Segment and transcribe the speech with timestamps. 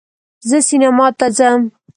[0.49, 1.61] زه سینما ته ځم